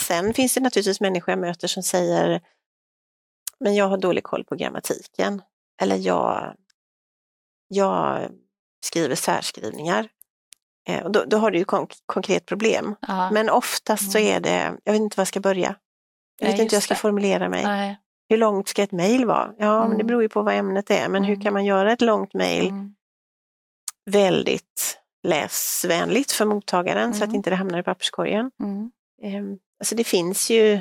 [0.09, 2.41] Sen finns det naturligtvis människor jag möter som säger,
[3.59, 5.41] men jag har dålig koll på grammatiken.
[5.81, 6.55] Eller jag,
[7.67, 8.29] jag
[8.85, 10.09] skriver särskrivningar.
[10.87, 12.95] Eh, och då, då har du ju konk konkret problem.
[13.07, 13.31] Ja.
[13.31, 14.35] Men oftast så Mm.
[14.35, 15.75] är det, jag vet inte var jag ska börja.
[16.39, 16.99] Jag vet inte hur jag ska det.
[16.99, 17.63] formulera mig.
[17.63, 17.97] Nej.
[18.29, 19.53] Hur långt ska ett mejl vara?
[19.57, 20.07] Ja, men det Mm.
[20.07, 21.09] beror ju på vad ämnet är.
[21.09, 21.43] Men hur Mm.
[21.43, 22.95] kan man göra ett långt mejl Mm.
[24.05, 27.35] väldigt läsvänligt för mottagaren så att Mm.
[27.35, 28.51] inte det hamnar i papperskorgen?
[28.59, 28.91] Mm.
[29.21, 29.43] Eh,
[29.79, 30.79] alltså det finns ju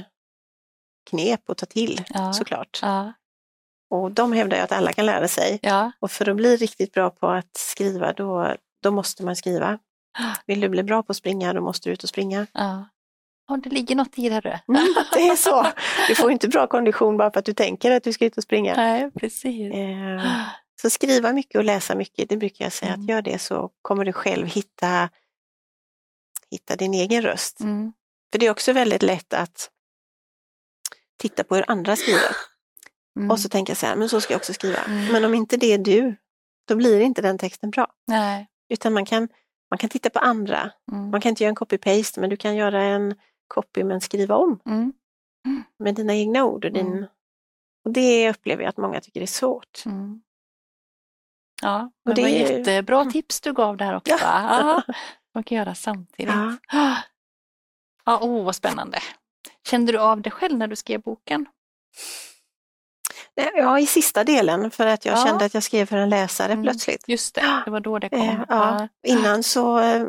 [1.10, 2.32] knep att ta till Ja.
[2.32, 2.78] såklart.
[2.82, 3.12] Ja.
[3.90, 5.58] Och de hävdar jag att alla kan lära sig.
[5.62, 5.92] Ja.
[6.00, 9.78] Och för att bli riktigt bra på att skriva då, då måste man skriva.
[10.46, 12.46] Vill du bli bra på att springa då måste du ut och springa.
[12.52, 12.88] Ja.
[13.48, 14.48] Ja, det ligger något i det du.
[14.48, 15.66] Mm, det är så.
[16.08, 18.42] Du får inte bra kondition bara för att du tänker att du ska ut och
[18.42, 18.74] springa.
[18.76, 19.74] Nej, precis.
[19.74, 20.26] Eh,
[20.82, 23.00] så skriva mycket och läsa mycket, det brukar jag säga Mm.
[23.04, 25.08] att gör det så kommer du själv hitta,
[26.50, 27.60] hitta din egen röst.
[27.60, 27.92] Mm.
[28.32, 29.70] För det är också väldigt lätt att
[31.18, 32.36] titta på hur andra skriver
[33.16, 33.30] Mm.
[33.30, 34.78] och så tänka så här, men så ska jag också skriva.
[34.78, 35.12] Mm.
[35.12, 36.16] Men om inte det är du,
[36.68, 37.92] då blir inte den texten bra.
[38.06, 38.48] Nej.
[38.68, 39.28] Utan man kan,
[39.70, 40.70] man kan titta på andra.
[40.92, 41.10] Mm.
[41.10, 43.14] Man kan inte göra en copy-paste, men du kan göra en
[43.48, 44.92] copy men skriva om Mm.
[45.78, 46.64] med dina egna ord.
[46.64, 47.04] Och, din, Mm.
[47.84, 49.82] och det upplever jag att många tycker är svårt.
[49.86, 50.22] Mm.
[51.62, 54.12] Ja, Och det var är jättebra tips du gav där också.
[54.20, 54.82] Ja.
[54.86, 54.94] Ja.
[55.34, 56.34] Man kan göra samtidigt.
[56.72, 56.96] Ja.
[58.08, 58.98] Ja, åh vad spännande.
[59.66, 61.46] Kände du av det själv när du skrev boken?
[63.54, 65.24] Ja, i sista delen för att jag Ja.
[65.26, 66.62] kände att jag skrev för en läsare Mm.
[66.64, 67.08] plötsligt.
[67.08, 68.20] Just det, det var då det kom.
[68.20, 68.88] Eh, ja.
[69.06, 70.06] Innan så, eh,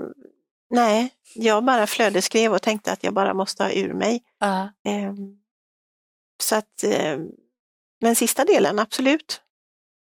[0.69, 4.23] nej, jag bara flödeskrev och tänkte att jag bara måste ha ur mig.
[4.39, 4.62] Ja.
[4.85, 5.13] Eh,
[6.43, 7.17] Så att, eh,
[8.01, 9.41] men sista delen, absolut.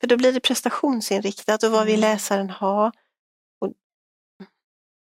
[0.01, 2.11] För då blir det prestationsinriktat och vad vill Mm.
[2.13, 2.93] läsaren ha?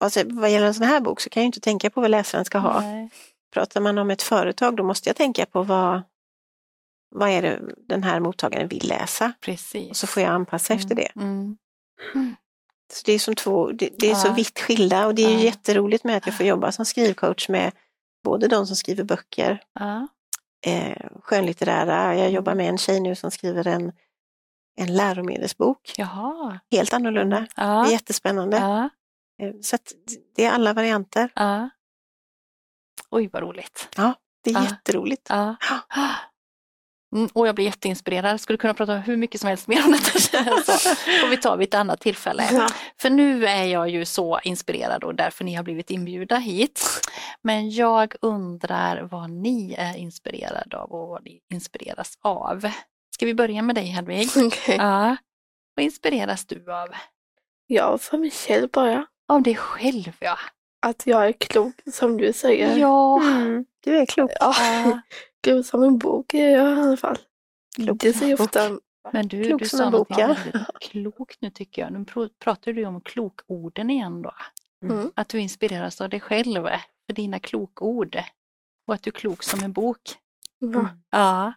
[0.04, 2.44] Alltså, vad gäller en sån här bok så kan jag inte tänka på vad läsaren
[2.44, 2.80] ska ha.
[2.80, 3.10] Nej.
[3.54, 6.02] Pratar man om ett företag då måste jag tänka på vad,
[7.10, 9.32] vad är det den här mottagaren vill läsa?
[9.40, 9.90] Precis.
[9.90, 11.12] Och så får jag anpassa efter det.
[11.16, 11.56] Mm.
[12.92, 14.32] Så det är, som två, det, det är så Ja.
[14.34, 15.40] vitt skilda och det är Ja.
[15.40, 17.72] jätteroligt med att jag får jobba som skrivcoach med
[18.24, 20.08] både de som skriver böcker, Ja.
[20.66, 22.16] eh, skönlitterära.
[22.16, 23.92] Jag jobbar med en tjej nu som skriver en,
[24.80, 25.92] en läromedelsbok.
[25.96, 26.60] Jaha.
[26.70, 27.40] Helt annorlunda.
[27.40, 27.90] Det är Ja.
[27.90, 28.56] jättespännande.
[29.36, 29.46] Ja.
[29.46, 29.92] Eh, Så att
[30.36, 31.30] det är alla varianter.
[31.34, 31.70] Ja.
[33.10, 33.88] Oj, vad roligt.
[34.44, 34.64] Det är Ja.
[34.64, 35.26] jätteroligt.
[35.28, 35.56] Ja.
[37.14, 38.40] Mm, och jag blir jätteinspirerad.
[38.40, 40.18] Skulle kunna prata hur mycket som helst mer om detta.
[40.64, 42.48] Så får vi ta vid ett annat tillfälle.
[42.52, 42.68] Ja.
[43.00, 46.80] För nu är jag ju så inspirerad och därför ni har blivit inbjudna hit.
[47.42, 52.70] Men jag undrar vad ni är inspirerade av och vad ni inspireras av.
[53.14, 54.28] Ska vi börja med dig Hedvig?
[54.46, 54.76] Okej.
[54.76, 55.16] Ja.
[55.74, 56.88] Vad inspireras du av?
[57.66, 59.06] Ja, för mig själv bara.
[59.28, 60.38] Av dig själv ja.
[60.86, 62.76] Att jag är klok, som du säger.
[62.76, 63.22] Ja.
[63.22, 64.30] Mm, du är klok.
[64.40, 65.00] Ja, Ja.
[65.52, 67.18] god som en bok är jag i alla fall.
[67.76, 68.78] Klok Det säger ofta
[69.12, 70.36] Men du, Klok du som sa en bok, ja.
[70.80, 71.92] klokt nu tycker jag.
[71.92, 74.32] Nu pr- pratar du om klokorden igen då.
[74.84, 75.10] Mm.
[75.16, 76.68] Att du inspireras av dig själv
[77.06, 78.22] för dina klokord.
[78.86, 80.00] Och att du är klok som en bok.
[80.58, 81.52] Ja, Ja,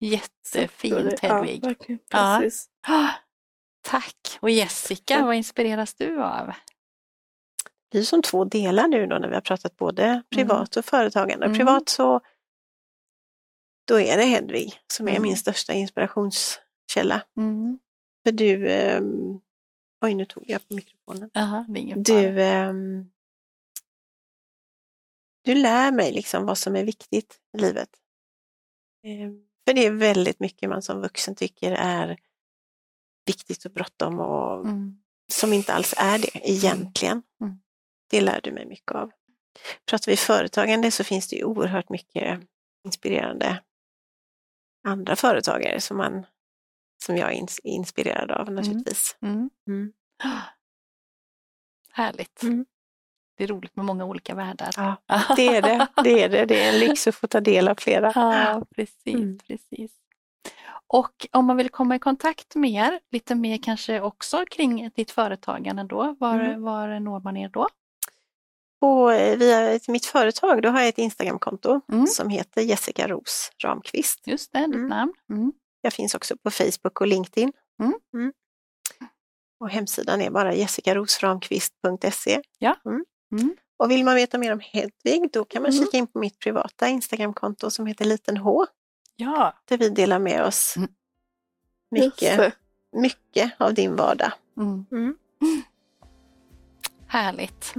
[0.00, 1.18] jättefint.
[1.22, 1.64] Ja, Hedvig.
[2.10, 2.38] Ja.
[2.40, 2.68] Precis.
[2.86, 3.08] Ah,
[3.82, 4.38] Tack!
[4.40, 6.52] Och Jessica, vad inspireras du av?
[7.94, 11.46] Det är som två delar nu då när vi har pratat både privat och företagande.
[11.46, 11.58] Mm.
[11.58, 12.20] Privat så
[13.88, 15.22] då är det Hedvig som är Mm.
[15.22, 17.22] min största inspirationskälla.
[17.36, 17.78] Mm.
[18.24, 19.40] För du, ehm,
[20.04, 21.30] oj nu tog jag på mikrofonen.
[21.34, 21.66] Aha.
[21.96, 23.10] Du, ehm,
[25.44, 27.90] du lär mig liksom vad som är viktigt i livet.
[29.04, 32.18] Ehm, för det är väldigt mycket man som vuxen tycker är
[33.26, 35.02] viktigt och bråttom och Mm.
[35.32, 37.22] som inte alls är det egentligen.
[37.40, 37.60] Mm.
[38.10, 39.10] Det lär du mig mycket av.
[39.86, 42.40] Pratar vi företagande så finns det ju oerhört mycket
[42.84, 43.62] inspirerande
[44.86, 46.26] andra företagare som, man,
[47.04, 49.16] som jag är ins- inspirerad av naturligtvis.
[49.22, 49.50] Mm.
[49.68, 49.92] Mm.
[51.92, 52.42] Härligt.
[52.42, 52.66] Mm.
[53.36, 54.70] Det är roligt med många olika världar.
[54.76, 54.96] Ja,
[55.36, 55.86] det är det.
[56.04, 56.44] Det är det.
[56.44, 58.12] Det är en lyx att få ta del av flera.
[58.14, 59.38] Ja, precis, Mm.
[59.46, 59.92] precis.
[60.86, 65.10] Och om man vill komma i kontakt med er, lite mer kanske också kring ditt
[65.10, 66.62] företagande då, var, Mm.
[66.62, 67.68] var når man er då?
[68.84, 72.06] Och eh, via mitt företag då har jag ett Instagramkonto Mm.
[72.06, 74.26] som heter Jessica Ros Ramqvist.
[74.26, 74.88] Just det, ditt Mm.
[74.88, 75.12] namn.
[75.30, 75.52] Mm.
[75.80, 77.52] Jag finns också på Facebook och LinkedIn.
[77.82, 78.32] Mm.
[79.60, 82.40] Och hemsidan är bara jessikarosramqvist.se.
[82.58, 82.76] Ja.
[82.84, 83.04] Mm.
[83.32, 83.56] Mm.
[83.76, 85.84] Och vill man veta mer om Hedvig då kan man Mm.
[85.84, 88.66] kika in på mitt privata Instagramkonto som heter Liten H.
[89.16, 89.54] Ja.
[89.64, 90.88] Där vi delar med oss Mm.
[91.90, 92.54] Mycket,
[92.92, 94.32] mycket av din vardag.
[94.56, 94.86] Mm.
[94.92, 95.16] Mm.
[97.06, 97.72] Härligt.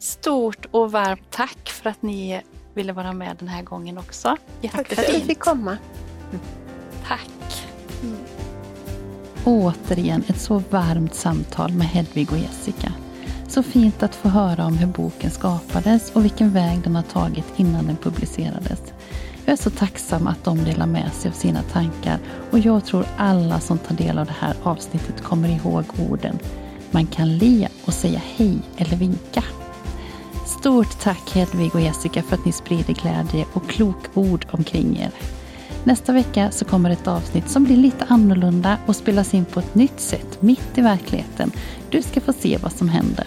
[0.00, 0.04] Mm.
[0.22, 2.42] Stort och varmt tack för att ni
[2.74, 4.36] ville vara med den här gången också.
[4.62, 5.26] Tack för att vi Jättefint.
[5.26, 5.76] fick komma.
[7.08, 7.66] Tack.
[9.44, 12.92] Återigen ett så varmt samtal med Hedvig och Jessica.
[13.48, 17.44] Så fint att få höra om hur boken skapades och vilken väg den har tagit
[17.56, 18.80] innan den publicerades.
[19.44, 22.18] Jag är så tacksam att de delar med sig av sina tankar
[22.50, 26.38] och jag tror alla som tar del av det här avsnittet kommer ihåg orden
[26.90, 29.44] Man kan le och säga hej eller vinka.
[30.60, 35.10] Stort tack Hedvig och Jessica för att ni sprider glädje och klok-ord omkring er.
[35.84, 39.74] Nästa vecka så kommer ett avsnitt som blir lite annorlunda och spelas in på ett
[39.74, 41.52] nytt sätt mitt i verkligheten.
[41.90, 43.26] Du ska få se vad som händer.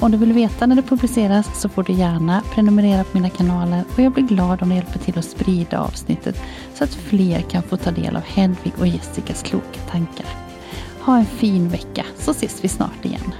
[0.00, 3.84] Om du vill veta när det publiceras så får du gärna prenumerera på mina kanaler
[3.94, 6.42] och jag blir glad om du hjälper till att sprida avsnittet
[6.74, 10.26] så att fler kan få ta del av Hedvig och Jessicas kloka tankar.
[11.00, 13.34] Ha en fin vecka så ses vi snart igen.